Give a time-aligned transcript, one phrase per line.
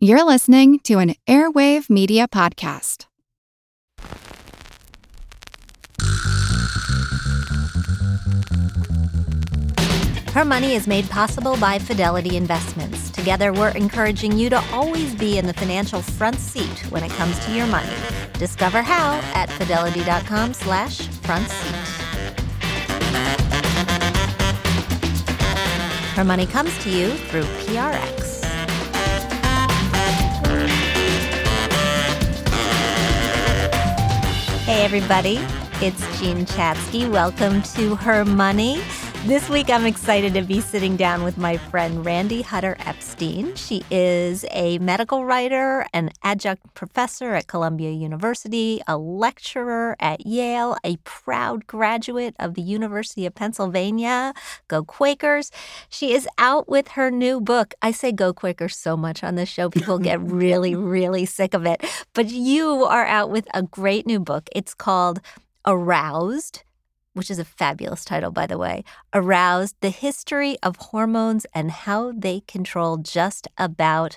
[0.00, 3.06] You're listening to an Airwave Media Podcast.
[10.30, 13.10] Her Money is made possible by Fidelity Investments.
[13.10, 17.36] Together, we're encouraging you to always be in the financial front seat when it comes
[17.46, 17.90] to your money.
[18.34, 21.74] Discover how at fidelity.com slash front seat.
[26.14, 28.27] Her Money comes to you through PRX.
[34.68, 35.38] Hey, everybody.
[35.80, 37.10] It's Jean Chatzky.
[37.10, 38.82] Welcome to Her Money.
[39.24, 43.56] This week, I'm excited to be sitting down with my friend Randi Hutter Epstein.
[43.56, 50.76] She is a medical writer, an adjunct professor at Columbia University, a lecturer at Yale,
[50.84, 54.32] a proud graduate of the University of Pennsylvania.
[54.68, 55.50] Go Quakers.
[55.90, 57.74] She is out with her new book.
[57.82, 61.66] I say go Quakers so much on this show, people get really, really sick of
[61.66, 61.84] it.
[62.14, 64.48] But you are out with a great new book.
[64.54, 65.20] It's called
[65.66, 66.62] Aroused
[67.18, 72.12] which is a fabulous title, by the way, aroused the history of hormones and how
[72.12, 74.16] they control just about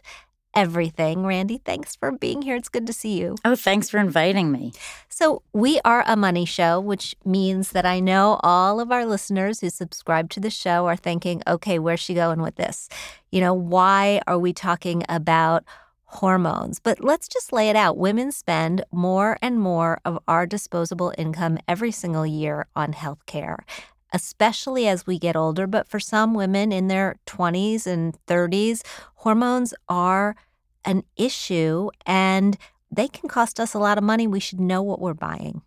[0.53, 1.25] everything.
[1.25, 2.55] Randi, thanks for being here.
[2.55, 3.35] It's good to see you.
[3.45, 4.73] Oh, thanks for inviting me.
[5.09, 9.61] So, we are a money show, which means that I know all of our listeners
[9.61, 12.89] who subscribe to the show are thinking, okay, where's she going with this?
[13.31, 15.63] You know, why are we talking about
[16.11, 16.79] hormones.
[16.79, 17.97] But let's just lay it out.
[17.97, 23.59] Women spend more and more of our disposable income every single year on health care,
[24.11, 25.67] especially as we get older.
[25.67, 28.81] But for some women in their 20s and 30s,
[29.15, 30.35] hormones are
[30.83, 32.57] an issue and
[32.91, 34.27] they can cost us a lot of money.
[34.27, 35.61] We should know what we're buying.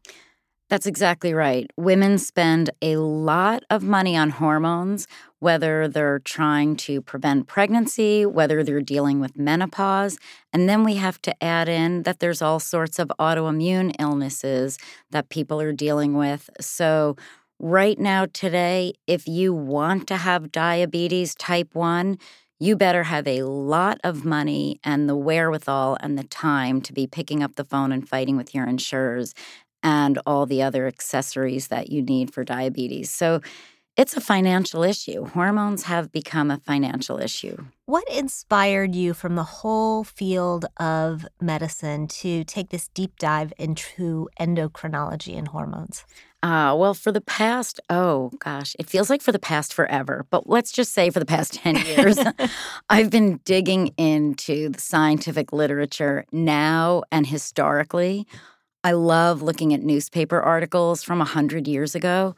[0.69, 1.71] That's exactly right.
[1.77, 5.07] Women spend a lot of money on hormones,
[5.45, 10.17] whether they're trying to prevent pregnancy, whether they're dealing with menopause.
[10.55, 14.79] And then we have to add in that there's all sorts of autoimmune illnesses
[15.11, 16.49] that people are dealing with.
[16.63, 17.17] So,
[17.61, 22.17] right now, today, if you want to have diabetes type 1,
[22.59, 27.07] you better have a lot of money and the wherewithal and the time to be
[27.07, 29.35] picking up the phone and fighting with your insurers
[29.83, 33.11] and all the other accessories that you need for diabetes.
[33.11, 33.43] So
[33.97, 35.27] it's a financial issue.
[35.27, 37.57] Hormones have become a financial issue.
[37.87, 44.29] What inspired you from the whole field of medicine to take this deep dive into
[44.41, 46.05] endocrinology and hormones?
[46.43, 50.49] Uh, well, for the past, oh gosh, it feels like for the past forever, but
[50.49, 52.19] let's just say for the past 10 years,
[52.91, 58.27] I've been digging into the scientific literature now and historically
[58.85, 62.35] I love looking at newspaper articles from 100 years ago.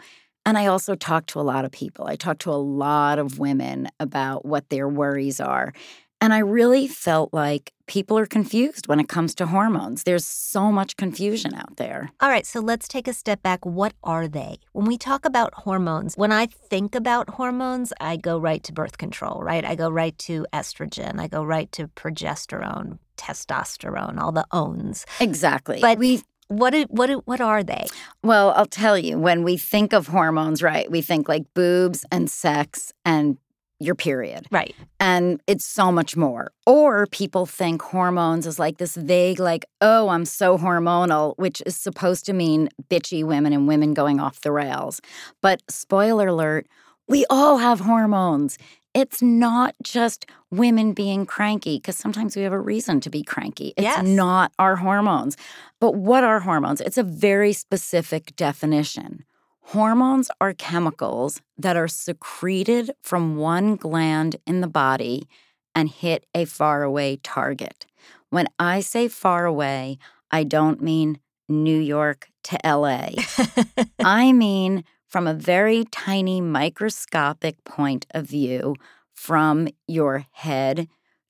[0.46, 2.06] And I also talk to a lot of people.
[2.06, 5.72] I talk to a lot of women about what their worries are.
[6.20, 10.04] And I really felt like people are confused when it comes to hormones.
[10.04, 12.10] There's so much confusion out there.
[12.20, 13.66] All right, so let's take a step back.
[13.66, 14.58] What are they?
[14.72, 18.98] When we talk about hormones, when I think about hormones, I go right to birth
[18.98, 19.64] control, right?
[19.64, 25.04] I go right to estrogen, I go right to progesterone, testosterone, all the owns.
[25.20, 25.80] Exactly.
[25.82, 27.86] But we what what what are they?
[28.22, 29.18] Well, I'll tell you.
[29.18, 33.38] When we think of hormones, right, we think like boobs and sex and
[33.78, 34.46] your period.
[34.50, 34.74] Right.
[34.98, 36.50] And it's so much more.
[36.66, 41.76] Or people think hormones is like this vague, like, oh, I'm so hormonal, which is
[41.76, 45.00] supposed to mean bitchy women and women going off the rails.
[45.42, 46.66] But spoiler alert,
[47.06, 48.56] we all have hormones
[48.96, 53.74] it's not just women being cranky, because sometimes we have a reason to be cranky.
[53.76, 54.02] It's yes.
[54.02, 55.36] not our hormones.
[55.82, 56.80] But what are hormones?
[56.80, 59.26] It's a very specific definition.
[59.60, 65.28] Hormones are chemicals that are secreted from one gland in the body
[65.74, 67.84] and hit a faraway target.
[68.30, 69.98] When I say far away,
[70.30, 71.20] I don't mean
[71.50, 73.10] New York to LA.
[73.98, 78.74] I mean from a very tiny microscopic point of view
[79.14, 80.88] from your head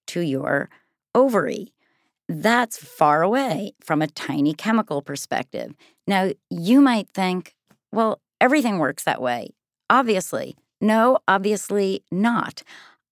[0.08, 0.68] to your
[1.14, 1.72] ovary.
[2.28, 5.74] That's far away from a tiny chemical perspective.
[6.06, 7.54] Now, you might think,
[7.92, 9.50] well, everything works that way.
[9.88, 10.56] Obviously.
[10.80, 12.62] No, obviously not.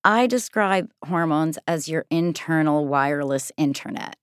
[0.04, 4.16] I describe hormones as your internal wireless internet.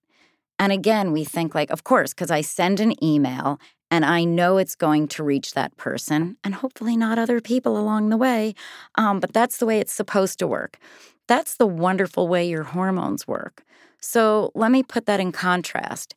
[0.60, 3.60] And again, we think like, of course, because I send an email
[3.92, 8.10] and I know it's going to reach that person and hopefully not other people along
[8.10, 8.56] the way.
[8.96, 10.80] Um, but that's the way it's supposed to work.
[11.28, 13.64] That's the wonderful way your hormones work.
[14.00, 16.16] So let me put that in contrast.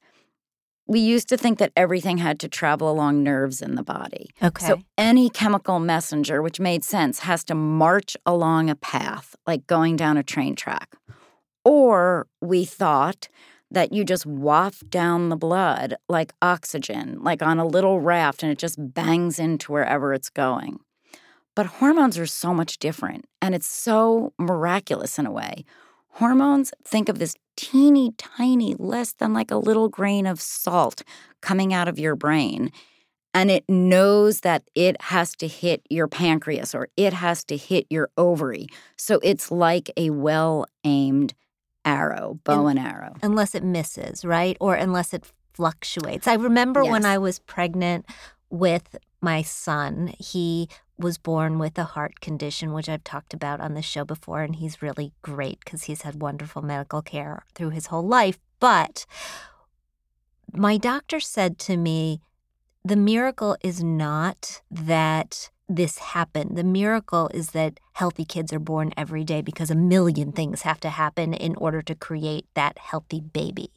[0.87, 4.31] We used to think that everything had to travel along nerves in the body.
[4.43, 4.67] Okay.
[4.67, 9.97] So any chemical messenger, which made sense, has to march along a path, like going
[9.97, 10.95] down a train track.
[11.65, 13.29] Or we thought
[13.75, 18.51] that you just waft down the blood like oxygen, like on a little raft, and
[18.51, 20.81] it just bangs into wherever it's going.
[21.55, 25.65] But hormones are so much different, and it's so miraculous in a way.
[26.09, 31.03] Hormones, think of this teeny tiny, less than like a little grain of salt
[31.41, 32.71] coming out of your brain.
[33.33, 37.87] And it knows that it has to hit your pancreas or it has to hit
[37.91, 38.69] your ovary.
[38.97, 41.35] So it's like a well aimed
[41.85, 43.15] arrow, bow and, and, arrow.
[43.23, 44.57] Unless it misses, right?
[44.61, 46.27] Or unless it fluctuates.
[46.27, 46.93] I remember yes.
[46.93, 48.07] when I was pregnant
[48.51, 53.75] with my son, he was born with a heart condition, which I've talked about on
[53.75, 57.87] the show before, and he's really great because he's had wonderful medical care through his
[57.87, 58.39] whole life.
[58.61, 59.07] But
[60.53, 62.21] my doctor said to me,
[62.85, 66.57] the miracle is not that this happened.
[66.57, 70.81] The miracle is that healthy kids are born every day because a million things have
[70.81, 73.71] to happen in order to create that healthy baby.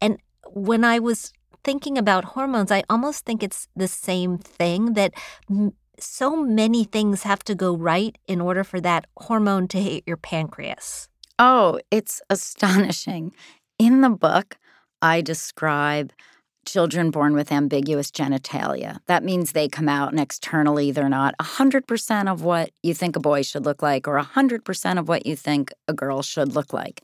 [0.00, 0.18] And
[0.52, 1.32] when I was
[1.64, 5.12] thinking about hormones, I almost think it's the same thing that
[5.98, 10.16] so many things have to go right in order for that hormone to hit your
[10.16, 11.08] pancreas.
[11.38, 13.32] Oh, it's astonishing.
[13.78, 14.56] In the book,
[15.02, 16.12] I describe
[16.66, 18.98] children born with ambiguous genitalia.
[19.06, 23.20] That means they come out and externally they're not 100% of what you think a
[23.20, 27.02] boy should look like or 100% of what you think a girl should look like.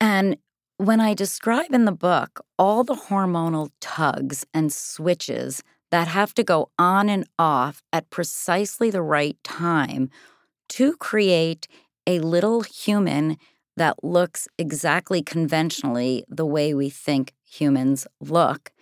[0.00, 0.36] And
[0.78, 6.42] when I describe in the book all the hormonal tugs and switches that have to
[6.42, 10.08] go on and off at precisely the right time
[10.70, 11.68] to create
[12.06, 13.36] a little human
[13.76, 18.72] that looks exactly conventionally the way we think humans look.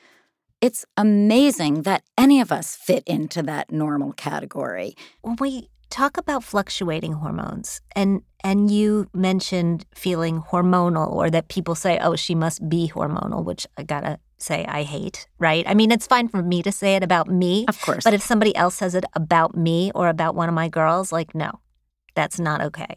[0.61, 4.94] It's amazing that any of us fit into that normal category.
[5.22, 11.75] When we talk about fluctuating hormones, and and you mentioned feeling hormonal, or that people
[11.75, 15.64] say, "Oh, she must be hormonal," which I gotta say I hate, right?
[15.67, 17.67] I mean, it's fine for me to say it about me.
[17.69, 18.05] Of course.
[18.05, 21.34] But if somebody else says it about me or about one of my girls, like,
[21.34, 21.61] no,
[22.14, 22.96] that's not okay.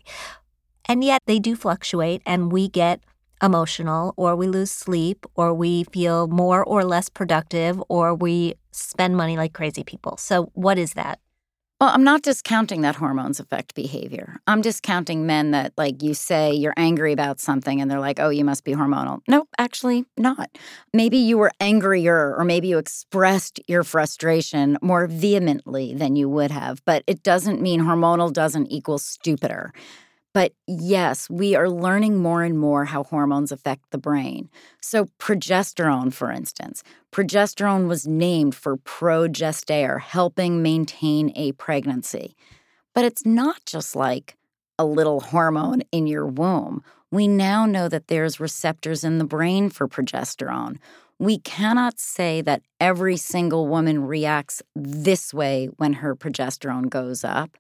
[0.86, 3.02] And yet they do fluctuate, and we get
[3.42, 9.18] emotional, or we lose sleep, or we feel more or less productive, or we spend
[9.18, 10.18] money like crazy people.
[10.18, 11.20] So, what is that?
[11.84, 14.38] Well, I'm not discounting that hormones affect behavior.
[14.48, 18.30] I'm discounting men that, like, you say you're angry about something and they're like, oh,
[18.30, 19.20] you must be hormonal.
[19.28, 20.58] Nope, actually not.
[20.94, 26.52] Maybe you were angrier or maybe you expressed your frustration more vehemently than you would
[26.52, 29.74] have, but it doesn't mean hormonal doesn't equal stupider.
[30.34, 34.50] But yes, we are learning more and more how hormones affect the brain.
[34.82, 42.36] So, progesterone, for instance, progesterone was named for progestare, helping maintain a pregnancy.
[42.96, 44.36] But it's not just like
[44.80, 46.84] a little hormone in your womb.
[47.12, 50.78] We now know that there's receptors in the brain for progesterone.
[51.20, 57.56] We cannot say that every single woman reacts this way when her progesterone goes up,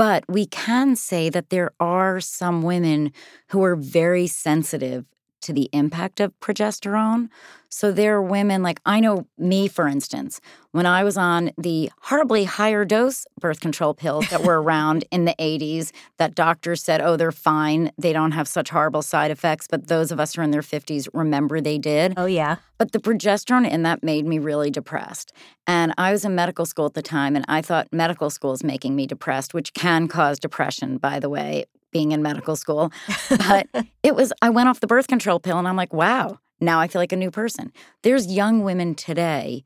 [0.00, 3.12] but we can say that there are some women
[3.50, 5.04] who are very sensitive
[5.42, 7.28] to the impact of progesterone.
[7.68, 10.40] So there are women like I know me, for instance,
[10.72, 15.24] when I was on the horribly higher dose birth control pills that were around in
[15.24, 17.92] the 80s, that doctors said, oh, they're fine.
[17.96, 19.68] They don't have such horrible side effects.
[19.68, 22.14] But those of us who are in their 50s remember they did.
[22.16, 22.56] Oh, yeah.
[22.76, 25.32] But the progesterone in that made me really depressed.
[25.66, 28.64] And I was in medical school at the time, and I thought medical school is
[28.64, 32.92] making me depressed, which can cause depression, by the way being in medical school.
[33.28, 33.68] But
[34.02, 36.88] it was, I went off the birth control pill and I'm like, wow, now I
[36.88, 37.72] feel like a new person.
[38.02, 39.64] There's young women today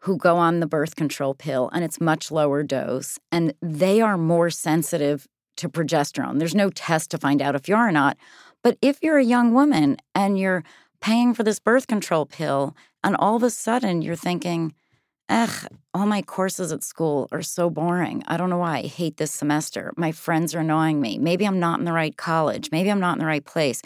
[0.00, 4.18] who go on the birth control pill and it's much lower dose and they are
[4.18, 6.38] more sensitive to progesterone.
[6.38, 8.16] There's no test to find out if you are or not.
[8.62, 10.64] But if you're a young woman and you're
[11.00, 14.74] paying for this birth control pill and all of a sudden you're thinking,
[15.28, 18.22] ugh, all my courses at school are so boring.
[18.26, 18.78] I don't know why.
[18.78, 19.92] I hate this semester.
[19.96, 21.18] My friends are annoying me.
[21.18, 22.70] Maybe I'm not in the right college.
[22.70, 23.82] Maybe I'm not in the right place.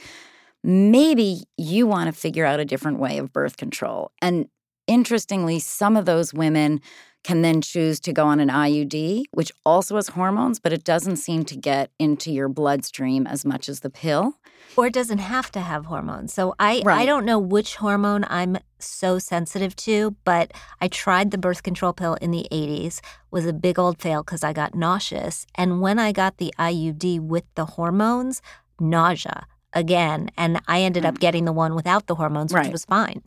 [0.62, 4.10] Maybe you want to figure out a different way of birth control.
[4.20, 4.48] And
[4.86, 6.80] interestingly, some of those women
[7.26, 11.16] can then choose to go on an IUD, which also has hormones, but it doesn't
[11.16, 14.34] seem to get into your bloodstream as much as the pill.
[14.76, 16.32] Or it doesn't have to have hormones.
[16.32, 17.00] So I right.
[17.00, 21.92] I don't know which hormone I'm so sensitive to, but I tried the birth control
[21.92, 25.98] pill in the 80s, was a big old fail cuz I got nauseous, and when
[25.98, 28.42] I got the IUD with the hormones,
[28.80, 31.20] nausea again, and I ended up mm.
[31.20, 32.72] getting the one without the hormones, which right.
[32.72, 33.22] was fine.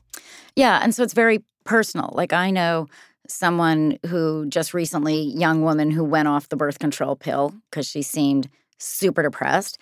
[0.56, 2.12] Yeah, and so it's very personal.
[2.13, 2.88] Like I know
[3.27, 8.01] someone who just recently, young woman who went off the birth control pill because she
[8.01, 9.77] seemed super depressed.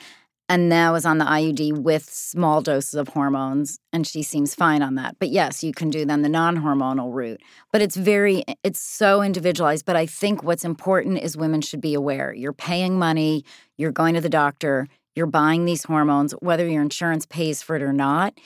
[0.50, 4.82] And now is on the IUD with small doses of hormones and she seems fine
[4.82, 5.18] on that.
[5.20, 7.42] But yes, you can do then the non-hormonal route.
[7.72, 11.94] But it's very it's so individualized, but I think what's important is women should be
[11.94, 12.34] aware.
[12.34, 13.44] You're paying money,
[13.78, 17.82] you're going to the doctor, you're buying these hormones whether your insurance pays for it
[17.82, 18.38] or not.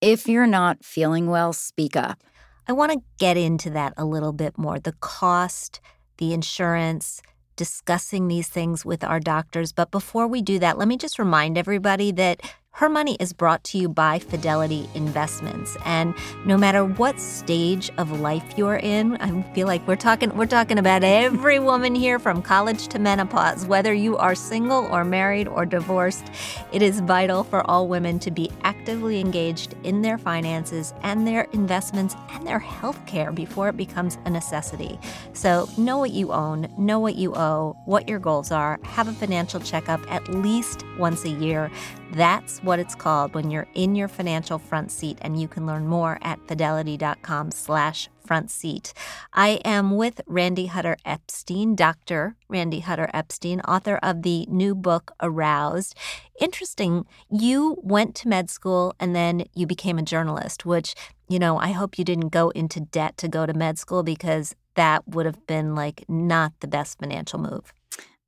[0.00, 2.22] If you're not feeling well, speak up.
[2.68, 4.78] I want to get into that a little bit more.
[4.78, 5.80] The cost,
[6.18, 7.22] the insurance,
[7.58, 9.72] discussing these things with our doctors.
[9.72, 12.40] But before we do that, let me just remind everybody that
[12.78, 15.76] her Money is brought to you by Fidelity Investments.
[15.84, 16.14] And
[16.46, 20.78] no matter what stage of life you're in, I feel like we're talking we're talking
[20.78, 25.66] about every woman here from college to menopause, whether you are single or married or
[25.66, 26.30] divorced,
[26.70, 31.48] it is vital for all women to be actively engaged in their finances and their
[31.52, 35.00] investments and their health care before it becomes a necessity.
[35.32, 39.12] So know what you own, know what you owe, what your goals are, have a
[39.12, 41.72] financial checkup at least once a year.
[42.12, 45.86] That's what it's called when you're in your financial front seat, and you can learn
[45.86, 48.92] more at fidelity.com slash front seat.
[49.32, 52.36] I am with Randi Hutter Epstein, Dr.
[52.48, 55.94] Randi Hutter Epstein, author of the new book, Aroused.
[56.40, 60.94] Interesting, you went to med school and then you became a journalist, which,
[61.28, 64.54] you know, I hope you didn't go into debt to go to med school because
[64.74, 67.72] that would have been like not the best financial move.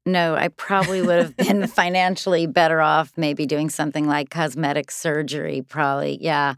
[0.06, 5.62] No, I probably would have been financially better off maybe doing something like cosmetic surgery,
[5.62, 6.18] probably.
[6.20, 6.54] Yeah.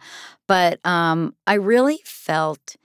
[0.46, 2.76] But um, I really felt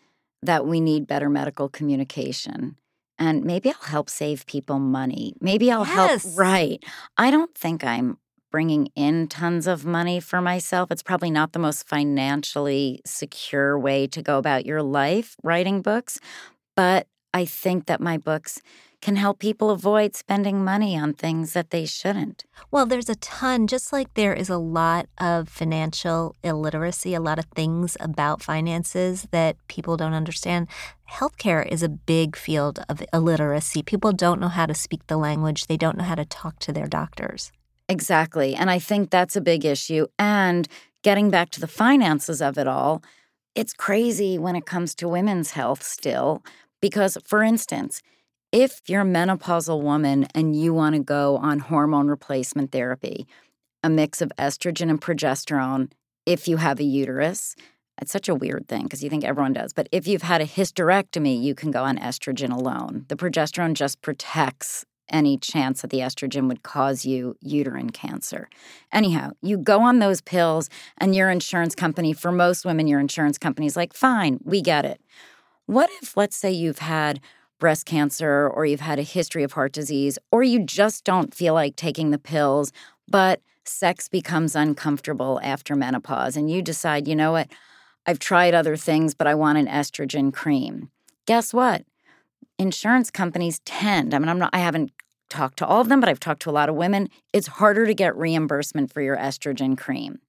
[0.41, 2.75] that we need better medical communication.
[3.19, 5.33] And maybe I'll help save people money.
[5.41, 6.23] Maybe I'll yes.
[6.23, 6.37] help.
[6.37, 6.83] Right.
[7.17, 8.17] I don't think I'm
[8.51, 10.91] bringing in tons of money for myself.
[10.91, 16.19] It's probably not the most financially secure way to go about your life writing books.
[16.75, 18.61] But I think that my books
[19.01, 22.45] can help people avoid spending money on things that they shouldn't.
[22.71, 27.37] Well, there's a ton, just like there is a lot of financial illiteracy, a lot
[27.37, 30.67] of things about finances that people don't understand.
[31.11, 33.83] Healthcare is a big field of illiteracy.
[33.83, 36.73] People don't know how to speak the language, they don't know how to talk to
[36.73, 37.51] their doctors.
[37.87, 38.55] Exactly.
[38.55, 40.07] And I think that's a big issue.
[40.19, 40.67] And
[41.03, 43.01] getting back to the finances of it all,
[43.55, 46.43] it's crazy when it comes to women's health still.
[46.81, 48.01] Because, for instance,
[48.57, 53.27] if you're a menopausal woman and you want to go on hormone replacement therapy,
[53.83, 55.91] a mix of estrogen and progesterone,
[56.25, 57.55] if you have a uterus,
[58.01, 59.73] it's such a weird thing because you think everyone does.
[59.73, 63.05] But if you've had a hysterectomy, you can go on estrogen alone.
[63.09, 68.49] The progesterone just protects any chance that the estrogen would cause you uterine cancer.
[68.91, 73.37] Anyhow, you go on those pills, and your insurance company, for most women, your insurance
[73.37, 74.99] company is like, fine, we get it.
[75.67, 77.21] What if, let's say, you've had
[77.59, 81.53] breast cancer or you've had a history of heart disease or you just don't feel
[81.53, 82.71] like taking the pills,
[83.07, 87.49] but sex becomes uncomfortable after menopause and you decide, you know what,
[88.05, 90.89] I've tried other things, but I want an estrogen cream.
[91.25, 91.83] Guess what?
[92.57, 94.91] Insurance companies tend, I mean, I'm not, I haven't
[95.29, 97.09] talked to all of them, but I've talked to a lot of women.
[97.33, 100.19] It's harder to get reimbursement for your estrogen cream.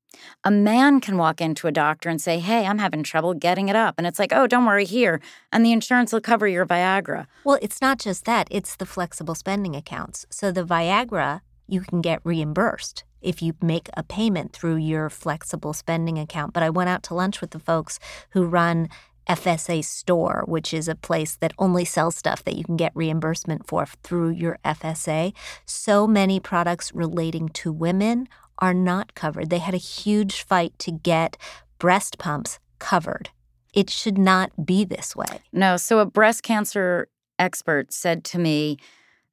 [0.44, 3.76] A man can walk into a doctor and say, Hey, I'm having trouble getting it
[3.76, 3.94] up.
[3.98, 5.20] And it's like, Oh, don't worry here.
[5.52, 7.26] And the insurance will cover your Viagra.
[7.44, 10.26] Well, it's not just that, it's the flexible spending accounts.
[10.30, 15.72] So the Viagra, you can get reimbursed if you make a payment through your flexible
[15.72, 16.52] spending account.
[16.52, 17.98] But I went out to lunch with the folks
[18.30, 18.88] who run
[19.28, 23.66] FSA store, which is a place that only sells stuff that you can get reimbursement
[23.66, 25.34] for through your FSA.
[25.66, 28.28] So many products relating to women
[28.58, 29.50] are not covered.
[29.50, 31.36] They had a huge fight to get
[31.78, 33.30] breast pumps covered.
[33.74, 35.42] It should not be this way.
[35.52, 35.76] No.
[35.76, 38.78] So, a breast cancer expert said to me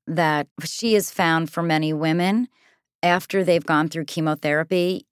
[0.07, 2.47] that she has found for many women
[3.01, 5.05] after they've gone through chemotherapy,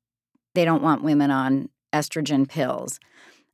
[0.55, 3.00] they don't want women on estrogen pills.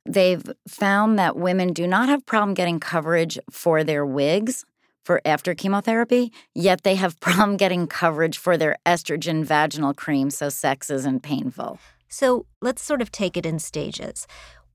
[0.06, 4.64] They've found that women do not have problem getting coverage for their wigs
[5.04, 10.48] for after chemotherapy, yet they have problem getting coverage for their estrogen vaginal cream so
[10.48, 11.78] sex isn't painful.
[12.08, 14.26] So let's sort of take it in stages.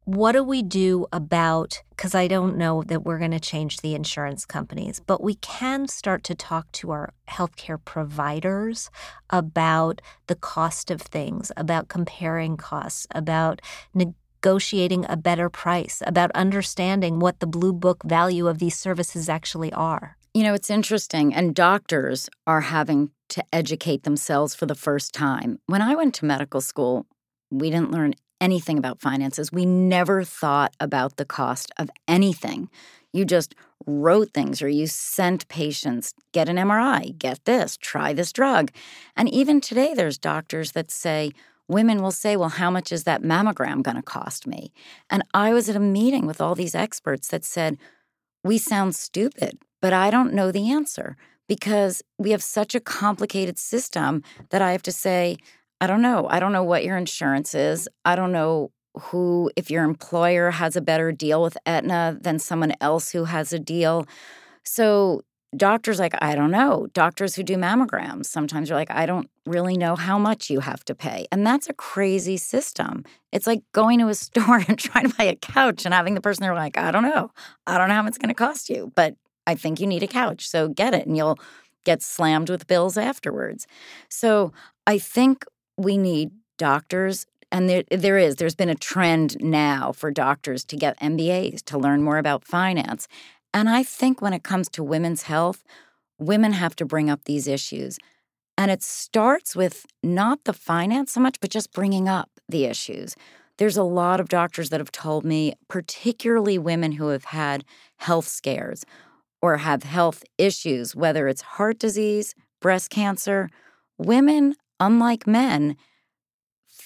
[0.06, 3.96] What do we do about, because I don't know that we're going to change the
[3.96, 8.92] insurance companies, but we can start to talk to our healthcare providers
[9.32, 13.64] about the cost of things, about comparing costs, about
[14.46, 19.74] negotiating a better price, about understanding what the blue book value of these services actually
[19.74, 20.18] are.
[20.36, 25.58] You know, it's interesting, and doctors are having to educate themselves for the first time.
[25.66, 27.08] When I went to medical school,
[27.50, 29.52] we didn't learn anything about finances.
[29.52, 32.70] We never thought about the cost of anything.
[33.14, 33.56] You just
[33.88, 38.72] wrote things or you sent patients, get an MRI, get this, try this drug.
[39.16, 41.32] And even today, there's doctors that say,
[41.68, 44.72] women will say, Well, how much is that mammogram going to cost me?
[45.10, 47.78] And I was at a meeting with all these experts that said,
[48.44, 51.18] We sound stupid, but I don't know the answer
[51.48, 55.38] because we have such a complicated system that I have to say,
[55.82, 56.28] I don't know.
[56.30, 57.88] I don't know what your insurance is.
[58.04, 62.74] I don't know who, if your employer has a better deal with Aetna than someone
[62.80, 64.08] else who has a deal.
[64.64, 65.24] So
[65.56, 69.78] doctors like i don't know doctors who do mammograms sometimes are like i don't really
[69.78, 71.28] know how much you have to pay.
[71.32, 73.04] And that's a crazy system.
[73.32, 76.22] It's like going to a store and trying to buy a couch and having the
[76.22, 77.32] person there like i don't know.
[77.68, 79.16] I don't know how much it's going to cost you but
[79.48, 81.40] i think you need a couch so get it and you'll
[81.84, 83.68] get slammed with bills afterwards.
[84.10, 84.52] So
[84.88, 85.46] i think
[85.78, 90.76] we need doctors and there, there is there's been a trend now for doctors to
[90.76, 93.08] get mbas to learn more about finance
[93.56, 95.64] and I think when it comes to women's health,
[96.20, 97.98] women have to bring up these issues.
[98.58, 103.16] And it starts with not the finance so much, but just bringing up the issues.
[103.58, 107.64] There's a lot of doctors that have told me, particularly women who have had
[107.96, 108.86] health scares
[109.42, 113.50] or have health issues, whether it's heart disease, breast cancer,
[113.98, 115.78] women, unlike men,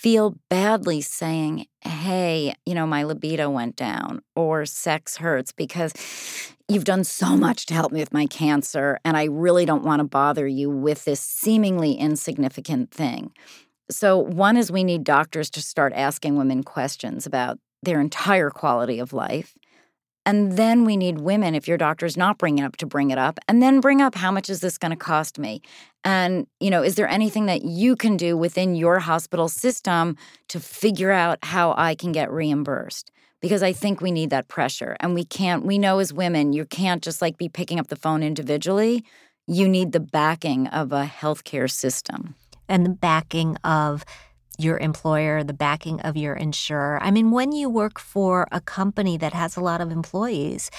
[0.02, 5.94] feel badly saying, Hey, you know, my libido went down or sex hurts because
[6.70, 10.00] you've done so much to help me with my cancer, and I really don't want
[10.00, 13.34] to bother you with this seemingly insignificant thing.
[13.92, 19.00] So, one is we need doctors to start asking women questions about their entire quality
[19.00, 19.58] of life.
[20.30, 23.18] And then we need women, if your doctor's not bringing it up, to bring it
[23.18, 23.40] up.
[23.48, 25.64] And then bring up how much is this going to cost me?
[26.04, 30.18] And, you know, is there anything that you can do within your hospital system
[30.50, 33.10] to figure out how I can get reimbursed?
[33.42, 34.96] Because I think we need that pressure.
[35.00, 37.96] And we can't, we know as women, you can't just like be picking up the
[37.96, 39.04] phone individually.
[39.48, 42.36] You need the backing of a healthcare system.
[42.68, 44.06] And the backing of
[44.60, 47.00] your employer, the backing of your insurer.
[47.02, 50.70] I mean, when you work for a company that has a lot of employees,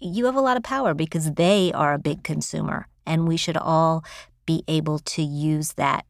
[0.00, 3.56] you have a lot of power because they are a big consumer, and we should
[3.56, 4.04] all
[4.46, 6.04] be able to use that.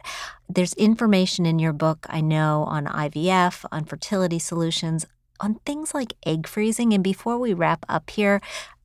[0.48, 5.06] There's information in your book, I know, on IVF, on fertility solutions,
[5.40, 6.92] on things like egg freezing.
[6.92, 8.40] And before we wrap up here,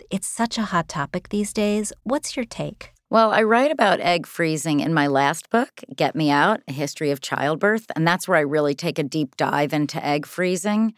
[0.09, 1.91] it's such a hot topic these days.
[2.03, 2.91] What's your take?
[3.11, 7.09] Well, I write about egg freezing in my last book, Get Me Out A History
[7.09, 10.93] of Childbirth, and that's where I really take a deep dive into egg freezing.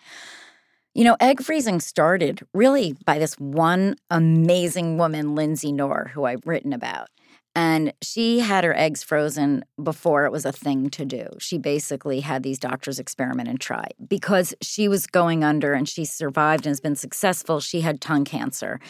[0.93, 6.45] You know, egg freezing started really by this one amazing woman, Lindsay Nohr, who I've
[6.45, 7.07] written about.
[7.55, 11.27] And she had her eggs frozen before it was a thing to do.
[11.39, 16.03] She basically had these doctors experiment and try because she was going under and she
[16.03, 17.61] survived and has been successful.
[17.61, 18.81] She had tongue cancer.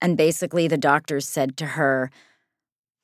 [0.00, 2.12] And basically, the doctors said to her,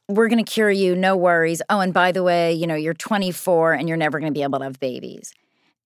[0.08, 1.62] we're going to cure you, no worries.
[1.70, 4.42] Oh, and by the way, you know, you're 24 and you're never going to be
[4.42, 5.32] able to have babies.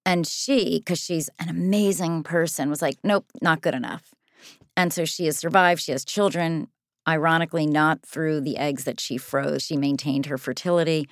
[0.04, 4.14] And she, because she's an amazing person, was like, nope, not good enough.
[4.76, 5.82] And so she has survived.
[5.82, 6.68] She has children,
[7.06, 9.62] ironically, not through the eggs that she froze.
[9.62, 11.08] She maintained her fertility.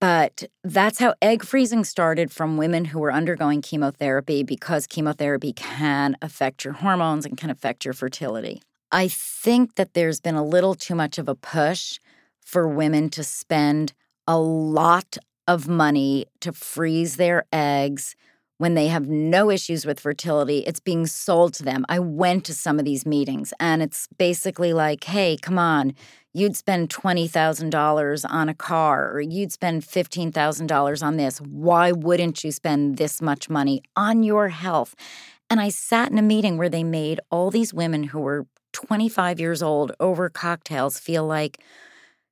[0.00, 6.16] But that's how egg freezing started from women who were undergoing chemotherapy because chemotherapy can
[6.22, 8.62] affect your hormones and can affect your fertility.
[8.92, 11.98] I think that there's been a little too much of a push
[12.48, 13.92] for women to spend
[14.26, 18.16] a lot of money to freeze their eggs
[18.56, 20.60] when they have no issues with fertility.
[20.60, 21.84] It's being sold to them.
[21.90, 25.92] I went to some of these meetings and it's basically like, hey, come on,
[26.32, 31.42] you'd spend $20,000 on a car or you'd spend $15,000 on this.
[31.42, 34.94] Why wouldn't you spend this much money on your health?
[35.50, 39.38] And I sat in a meeting where they made all these women who were 25
[39.38, 41.60] years old over cocktails feel like,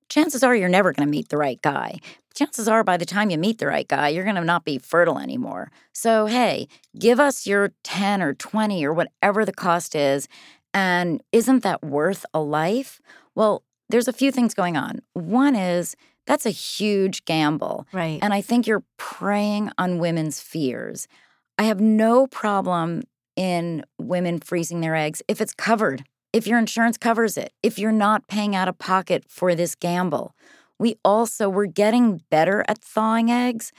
[0.09, 1.99] chances are you're never going to meet the right guy.
[2.35, 4.79] Chances are by the time you meet the right guy, you're going to not be
[4.79, 5.71] fertile anymore.
[5.92, 10.29] So, hey, give us your 10 or 20 or whatever the cost is.
[10.75, 13.01] And isn't that worth a life?
[13.35, 15.01] Well, there's a few things going on.
[15.14, 17.87] One is that's a huge gamble.
[17.92, 18.19] Right.
[18.21, 21.09] And I think you're preying on women's fears.
[21.57, 23.03] I have no problem
[23.37, 26.05] in women freezing their eggs if it's covered
[26.37, 30.35] if your insurance covers it, if you're not paying out of pocket for this gamble.
[30.79, 33.72] We also, we're getting better at thawing eggs.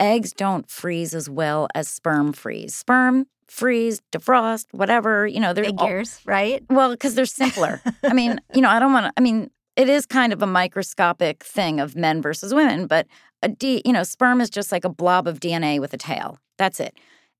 [0.00, 2.74] Eggs don't freeze as well as sperm freeze.
[2.74, 6.64] Sperm freeze, defrost, whatever, you know, they're figures, all, right?
[6.70, 7.82] Well, because they're simpler.
[8.02, 10.46] I mean, you know, I don't want to, I mean, it is kind of a
[10.46, 13.06] microscopic thing of men versus women, but
[13.42, 16.38] a D, you know, sperm is just like a blob of DNA with a tail.
[16.56, 16.94] That's it.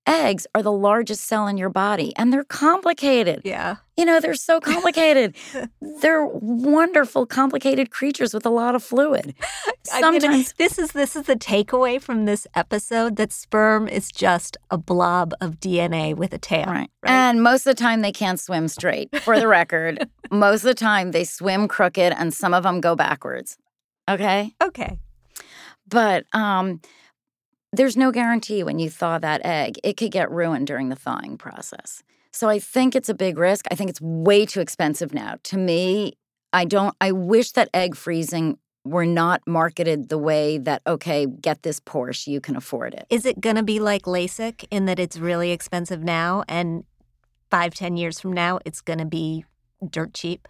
[0.07, 3.43] Eggs are the largest cell in your body and they're complicated.
[3.45, 3.77] Yeah.
[3.97, 5.35] You know, they're so complicated.
[6.01, 9.35] they're wonderful, complicated creatures with a lot of fluid.
[9.83, 14.57] Sometimes gonna, this is this is the takeaway from this episode that sperm is just
[14.71, 16.67] a blob of DNA with a tail.
[16.67, 16.91] Right.
[17.05, 19.09] And most of the time they can't swim straight.
[19.23, 22.95] For the record, most of the time they swim crooked and some of them go
[22.95, 23.59] backwards.
[24.09, 24.55] Okay?
[24.63, 24.99] Okay.
[25.89, 26.81] But um
[27.73, 29.79] there's no guarantee when you thaw that egg.
[29.85, 32.03] It could get ruined during the thawing process.
[32.33, 33.67] So I think it's a big risk.
[33.71, 35.37] I think it's way too expensive now.
[35.45, 36.15] To me,
[36.53, 41.63] I don't I wish that egg freezing were not marketed the way that okay, get
[41.63, 43.07] this Porsche, you can afford it.
[43.11, 46.85] Is it going to be like LASIK in that it's really expensive now and
[47.51, 49.45] five, ten years from now it's going to be
[49.91, 50.49] dirt cheap?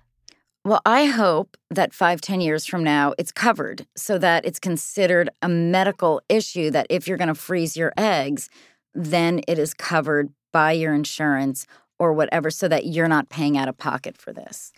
[0.68, 5.30] Well, I hope that five, ten years from now, it's covered so that it's considered
[5.40, 8.50] a medical issue that if you're going to freeze your eggs,
[8.94, 11.66] then it is covered by your insurance
[11.98, 14.70] or whatever so that you're not paying out of pocket for this.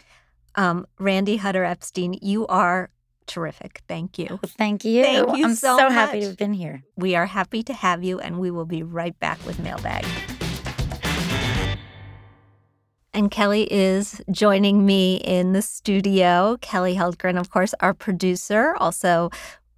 [0.55, 2.91] Um, Randi Hutter Epstein, you are
[3.27, 3.83] terrific.
[3.89, 4.39] Thank you.
[4.47, 5.03] Thank you.
[5.03, 6.23] Thank you I'm so happy much.
[6.23, 6.85] to have been here.
[6.95, 10.07] We are happy to have you, and we will be right back with Mailbag.
[13.13, 16.57] And Kelly is joining me in the studio.
[16.61, 19.31] Kelly Hultgren, of course, our producer, also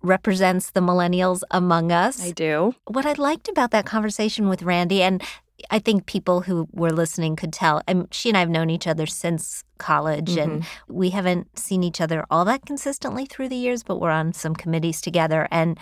[0.03, 2.23] represents the millennials among us.
[2.23, 2.75] I do.
[2.89, 5.23] What I liked about that conversation with Randi, and
[5.71, 8.69] I think people who were listening could tell, I mean, she and I have known
[8.69, 10.95] each other since college, and mm-hmm.
[10.95, 14.55] we haven't seen each other all that consistently through the years, but we're on some
[14.55, 15.49] committees together.
[15.51, 15.79] And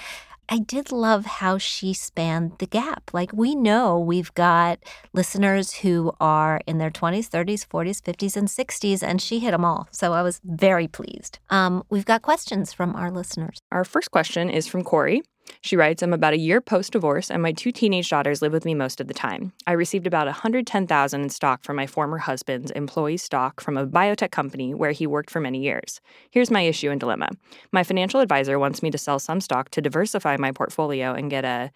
[0.52, 3.10] I did love how she spanned the gap.
[3.12, 4.80] Like, we know we've got
[5.12, 9.64] listeners who are in their 20s, 30s, 40s, 50s, and 60s, and she hit them
[9.64, 9.86] all.
[9.92, 11.38] So I was very pleased.
[11.50, 13.60] Um, we've got questions from our listeners.
[13.70, 15.22] Our first question is from Corey.
[15.60, 18.64] She writes, I'm about a year post divorce, and my two teenage daughters live with
[18.64, 19.52] me most of the time.
[19.66, 24.30] I received about 110000 in stock from my former husband's employee stock from a biotech
[24.30, 26.00] company where he worked for many years.
[26.30, 27.28] Here's my issue and dilemma.
[27.72, 31.44] My financial advisor wants me to sell some stock to diversify my portfolio and get
[31.44, 31.70] a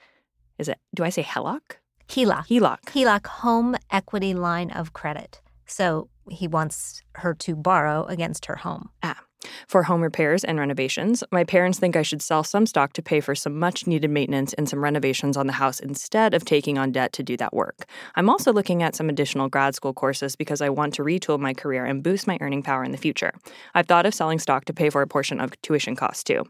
[0.58, 1.60] is it do I say HELOC?
[2.08, 2.46] HELOC.
[2.46, 2.78] HELOC.
[2.86, 5.40] HELOC, home equity line of credit.
[5.66, 8.90] So he wants her to borrow against her home.
[9.02, 9.20] Ah.
[9.66, 11.24] For home repairs and renovations.
[11.30, 14.52] My parents think I should sell some stock to pay for some much needed maintenance
[14.54, 17.86] and some renovations on the house instead of taking on debt to do that work.
[18.14, 21.54] I'm also looking at some additional grad school courses because I want to retool my
[21.54, 23.32] career and boost my earning power in the future.
[23.74, 26.44] I've thought of selling stock to pay for a portion of tuition costs too.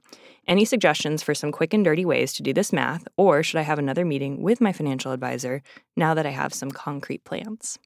[0.46, 3.62] Any suggestions for some quick and dirty ways to do this math, or should I
[3.62, 5.62] have another meeting with my financial advisor
[5.96, 7.78] now that I have some concrete plans?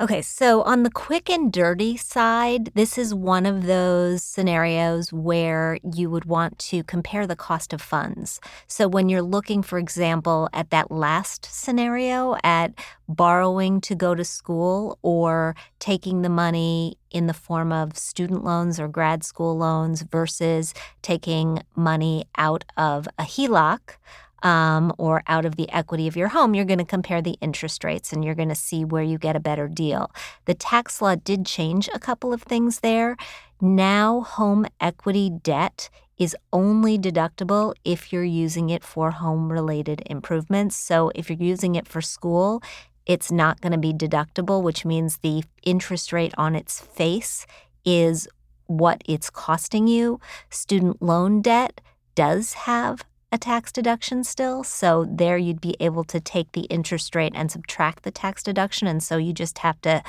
[0.00, 5.78] Okay, so on the quick and dirty side, this is one of those scenarios where
[5.94, 8.40] you would want to compare the cost of funds.
[8.66, 12.72] So when you're looking, for example, at that last scenario, at
[13.10, 18.80] borrowing to go to school or taking the money in the form of student loans
[18.80, 23.96] or grad school loans versus taking money out of a HELOC
[24.42, 27.84] um, or out of the equity of your home, you're going to compare the interest
[27.84, 30.10] rates and you're going to see where you get a better deal.
[30.46, 33.16] The tax law did change a couple of things there.
[33.60, 40.76] Now, home equity debt is only deductible if you're using it for home related improvements.
[40.76, 42.62] So, if you're using it for school,
[43.06, 47.46] it's not going to be deductible, which means the interest rate on its face
[47.84, 48.28] is
[48.66, 50.20] what it's costing you.
[50.48, 51.80] Student loan debt
[52.14, 54.64] does have a tax deduction still.
[54.64, 58.88] So there you'd be able to take the interest rate and subtract the tax deduction.
[58.88, 60.02] And so you just have to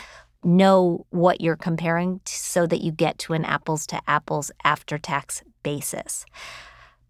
[0.44, 4.98] know what you're comparing to so that you get to an apples to apples after
[4.98, 6.26] tax basis.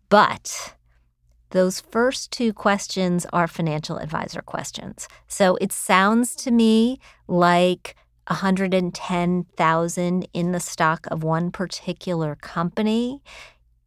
[0.10, 0.76] But
[1.52, 5.08] those first two questions are financial advisor questions.
[5.28, 7.96] So it sounds to me like
[8.28, 13.22] 110,000 in the stock of one particular company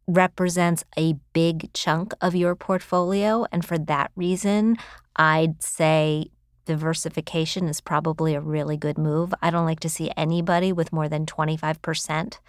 [0.07, 3.45] represents a big chunk of your portfolio.
[3.51, 4.77] And for that reason,
[5.15, 6.27] I'd say
[6.65, 9.33] diversification is probably a really good move.
[9.41, 12.39] I don't like to see anybody with more than 25%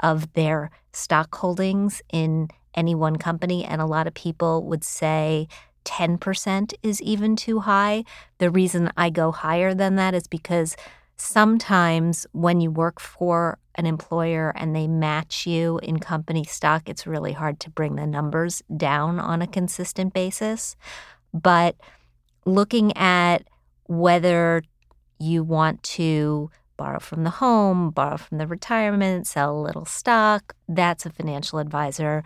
[0.00, 3.64] of their stock holdings in any one company.
[3.64, 5.48] And a lot of people would say
[5.84, 8.04] 10% is even too high.
[8.38, 10.76] The reason I go higher than that is because
[11.16, 17.06] sometimes when you work for an employer and they match you in company stock, it's
[17.06, 20.76] really hard to bring the numbers down on a consistent basis.
[21.32, 21.76] But
[22.44, 23.46] looking at
[23.84, 24.62] whether
[25.18, 30.54] you want to borrow from the home, borrow from the retirement, sell a little stock,
[30.68, 32.22] that's a financial advisor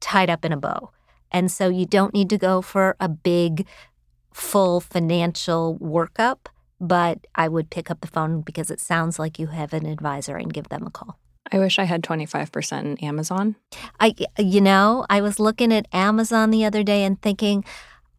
[0.00, 0.90] tied up in a bow.
[1.30, 3.66] And so you don't need to go for a big
[4.32, 6.46] full financial workup,
[6.86, 10.36] but I would pick up the phone because it sounds like you have an advisor
[10.36, 11.18] and give them a call.
[11.50, 13.56] I wish I had 25% in Amazon.
[14.00, 17.64] I you know, I was looking at Amazon the other day and thinking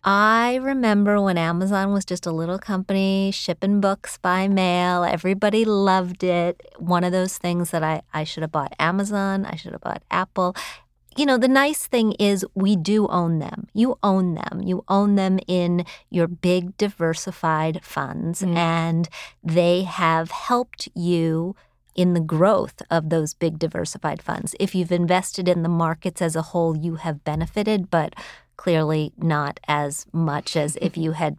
[0.03, 5.03] I remember when Amazon was just a little company shipping books by mail.
[5.03, 6.61] Everybody loved it.
[6.77, 10.03] One of those things that I, I should have bought Amazon, I should have bought
[10.11, 10.55] Apple.
[11.17, 13.67] You know, the nice thing is we do own them.
[13.73, 14.61] You own them.
[14.63, 18.55] You own them in your big diversified funds, Mhm.
[18.55, 19.09] and
[19.43, 21.55] they have helped you
[21.95, 24.53] in the growth of those big diversified funds.
[24.59, 28.13] If you've invested in the markets as a whole, you have benefited, but
[28.57, 31.37] clearly not as much as if you had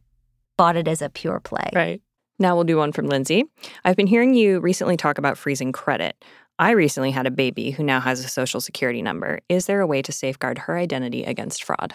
[0.56, 1.68] bought it as a pure play.
[1.74, 2.00] Right.
[2.38, 3.44] Now we'll do one from Lindsay.
[3.84, 6.22] I've been hearing you recently talk about freezing credit.
[6.58, 9.40] I recently had a baby who now has a social security number.
[9.48, 11.94] Is there a way to safeguard her identity against fraud?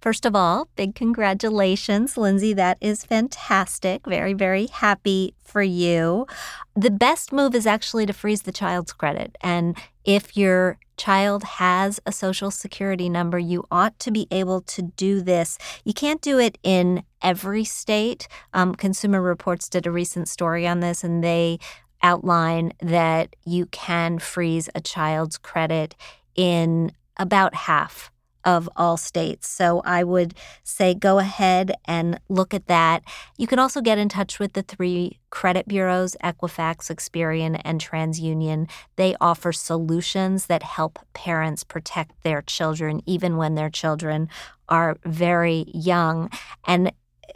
[0.00, 2.54] First of all, big congratulations, Lindsay.
[2.54, 4.06] That is fantastic.
[4.06, 6.26] Very, very happy for you.
[6.74, 9.36] The best move is actually to freeze the child's credit.
[9.42, 14.82] And if your child has a social security number, you ought to be able to
[14.82, 15.58] do this.
[15.84, 18.26] You can't do it in every state.
[18.54, 21.58] Um, Consumer Reports did a recent story on this, and they
[22.02, 25.94] outline that you can freeze a child's credit
[26.34, 28.10] in about half
[28.44, 29.48] of all states.
[29.48, 30.34] So I would
[30.64, 33.02] say go ahead and look at that.
[33.36, 38.70] You can also get in touch with the three credit bureaus Equifax, Experian, and TransUnion.
[38.96, 44.28] They offer solutions that help parents protect their children, even when their children
[44.68, 46.30] are very young.
[46.66, 46.92] And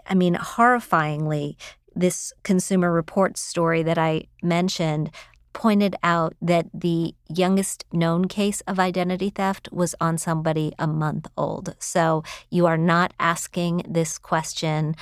[0.06, 1.56] I mean, horrifyingly,
[1.94, 5.10] this Consumer Reports story that I mentioned
[5.52, 11.28] pointed out that the youngest known case of identity theft was on somebody a month
[11.36, 11.76] old.
[11.78, 14.96] So you are not asking this question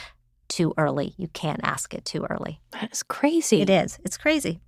[0.48, 1.14] too early.
[1.16, 2.60] You can't ask it too early.
[2.72, 3.62] That is crazy.
[3.62, 3.98] It is.
[4.04, 4.60] It's crazy.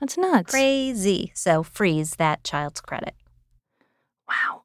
[0.00, 0.50] That's nuts.
[0.52, 1.32] Crazy.
[1.34, 3.14] So freeze that child's credit.
[4.28, 4.61] Wow.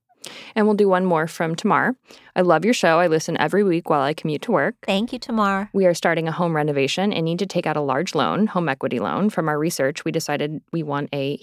[0.55, 1.95] And we'll do one more from Tamar.
[2.35, 2.99] I love your show.
[2.99, 4.75] I listen every week while I commute to work.
[4.85, 5.69] Thank you, Tamar.
[5.73, 8.69] We are starting a home renovation and need to take out a large loan, home
[8.69, 9.29] equity loan.
[9.29, 11.39] From our research, we decided we want a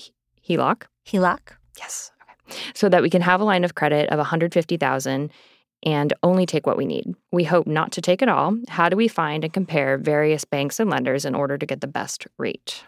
[0.49, 0.85] HELOC.
[1.07, 1.41] HELOC?
[1.79, 2.11] Yes.
[2.23, 2.61] Okay.
[2.75, 5.31] So that we can have a line of credit of 150,000
[5.85, 7.15] and only take what we need.
[7.31, 8.57] We hope not to take it all.
[8.69, 11.87] How do we find and compare various banks and lenders in order to get the
[11.87, 12.83] best rate?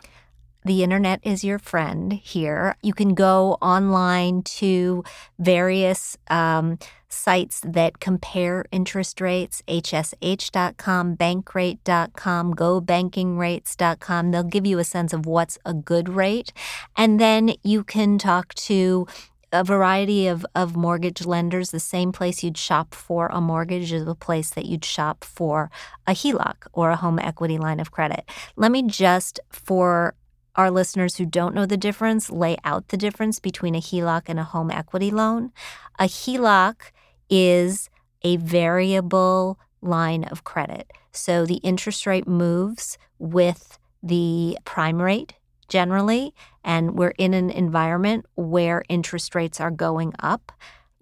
[0.66, 2.76] The internet is your friend here.
[2.82, 5.04] You can go online to
[5.38, 14.30] various um, sites that compare interest rates hsh.com, bankrate.com, gobankingrates.com.
[14.32, 16.52] They'll give you a sense of what's a good rate.
[16.96, 19.06] And then you can talk to
[19.52, 21.70] a variety of, of mortgage lenders.
[21.70, 25.70] The same place you'd shop for a mortgage is the place that you'd shop for
[26.08, 28.28] a HELOC or a home equity line of credit.
[28.56, 30.16] Let me just, for
[30.56, 34.38] our listeners who don't know the difference, lay out the difference between a HELOC and
[34.38, 35.52] a home equity loan.
[35.98, 36.92] A HELOC
[37.30, 37.90] is
[38.22, 40.90] a variable line of credit.
[41.12, 45.34] So the interest rate moves with the prime rate
[45.68, 50.52] generally, and we're in an environment where interest rates are going up.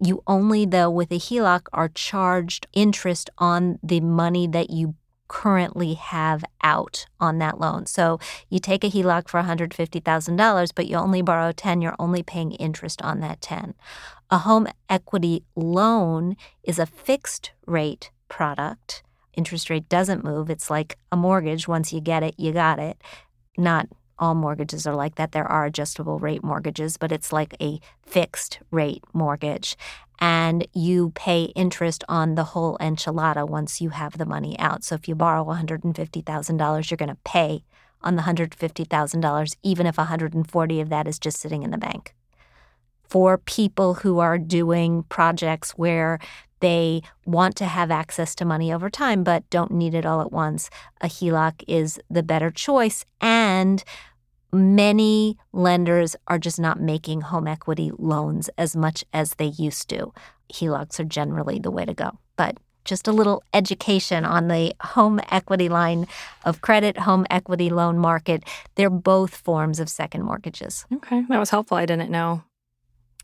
[0.01, 4.95] You only, though, with a HELOC, are charged interest on the money that you
[5.35, 7.87] currently have out on that loan.
[7.87, 12.53] So you take a HELOC for $150,000, but you only borrow 10, you're only paying
[12.53, 13.75] interest on that 10.
[14.31, 19.03] A home equity loan is a fixed rate product.
[19.37, 20.51] Interest rate doesn't move.
[20.51, 21.67] It's like a mortgage.
[21.67, 23.03] Once you get it, you got it.
[23.59, 23.89] Not
[24.19, 25.33] all mortgages are like that.
[25.33, 29.77] There are adjustable rate mortgages, but it's like a fixed rate mortgage.
[30.21, 34.85] And you pay interest on the whole enchilada once you have the money out.
[34.85, 37.65] So if you borrow $150,000, you're going to pay
[38.03, 42.15] on the $150,000, even if 140 of that is just sitting in the bank.
[43.03, 46.19] For people who are doing projects where
[46.65, 50.33] they want to have access to money over time but don't need it all at
[50.33, 50.71] once,
[51.03, 53.05] a HELOC is the better choice.
[53.21, 53.85] And
[54.51, 60.15] many lenders are just not making home equity loans as much as they used to.
[60.55, 62.13] HELOCs are generally the way to go.
[62.37, 66.07] But just a little education on the home equity line
[66.45, 68.43] of credit, home equity loan market.
[68.75, 70.87] They're both forms of second mortgages.
[70.93, 71.77] Okay, that was helpful.
[71.77, 72.43] I didn't know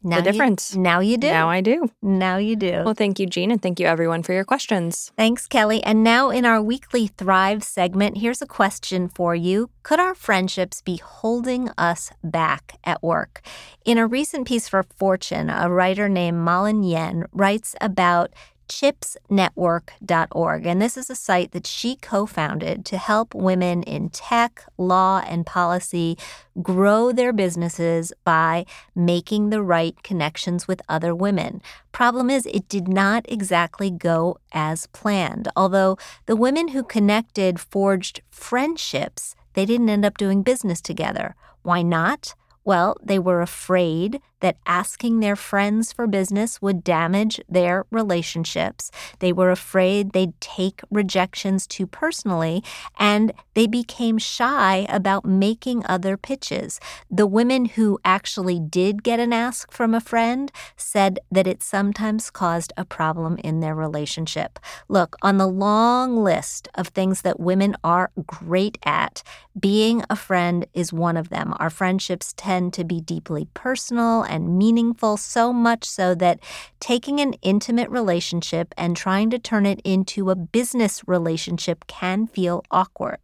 [0.03, 0.75] Now the you- difference.
[0.75, 1.29] now you do.
[1.29, 1.91] Now I do.
[2.01, 2.83] now you do.
[2.85, 5.13] Well, thank you, Jean, and thank you everyone for your questions.
[5.17, 5.83] Thanks, Kelly.
[5.85, 10.81] And now, in our weekly Thrive segment, here's a question for you Could our friendships
[10.83, 13.43] be holding us back at work?
[13.85, 18.31] In a recent piece for Fortune, a writer named Malin Yen writes about
[18.71, 20.67] chipsnetwork.org.
[20.67, 25.23] And this is a site that she co founded to help women in tech, law,
[25.27, 26.17] and policy
[26.63, 31.61] grow their businesses by making the right connections with other women.
[31.93, 35.49] Problem is, it did not exactly go as planned.
[35.57, 41.35] Although the women who connected forged friendships, they didn't end up doing business together.
[41.63, 42.35] Why not?
[42.65, 48.91] Well, they were afraid that asking their friends for business would damage their relationships.
[49.21, 52.63] They were afraid they'd take rejections too personally,
[52.99, 56.81] and they became shy about making other pitches.
[57.11, 62.31] The women who actually did get an ask from a friend said that it sometimes
[62.31, 64.59] caused a problem in their relationship.
[64.89, 69.23] Look, on the long list of things that women are great at,
[69.59, 71.55] being a friend is one of them.
[71.59, 76.41] Our friendships tend to be deeply personal and meaningful, so much so that
[76.79, 82.65] taking an intimate relationship and trying to turn it into a business relationship can feel
[82.71, 83.19] awkward.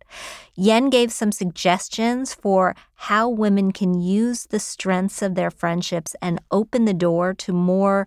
[0.54, 6.40] Yen gave some suggestions for how women can use the strengths of their friendships and
[6.50, 8.06] open the door to more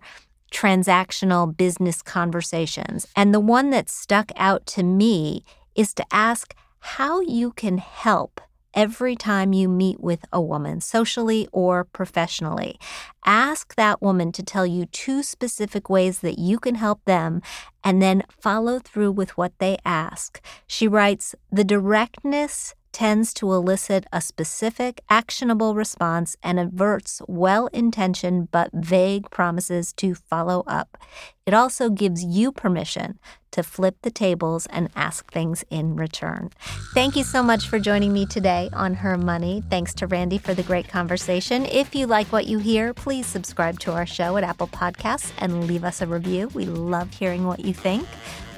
[0.52, 3.06] transactional business conversations.
[3.16, 8.40] And the one that stuck out to me is to ask how you can help
[8.74, 12.78] every time you meet with a woman, socially or professionally.
[13.24, 17.42] Ask that woman to tell you two specific ways that you can help them
[17.84, 20.40] and then follow through with what they ask.
[20.66, 28.50] She writes The directness tends to elicit a specific, actionable response and averts well intentioned
[28.50, 30.98] but vague promises to follow up.
[31.46, 33.18] It also gives you permission
[33.50, 36.50] to flip the tables and ask things in return.
[36.94, 39.62] Thank you so much for joining me today on Her Money.
[39.68, 41.66] Thanks to Randi for the great conversation.
[41.66, 45.66] If you like what you hear, please subscribe to our show at Apple Podcasts and
[45.66, 46.48] leave us a review.
[46.48, 48.06] We love hearing what you think.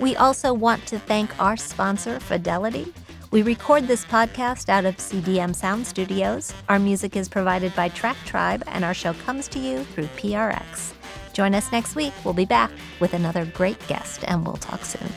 [0.01, 2.93] We also want to thank our sponsor, Fidelity.
[3.33, 6.53] We record this podcast out of CDM Sound Studios.
[6.69, 10.93] Our music is provided by Track Tribe, and our show comes to you through PRX.
[11.33, 12.13] Join us next week.
[12.27, 15.11] We'll be back with another great guest, and we'll talk soon.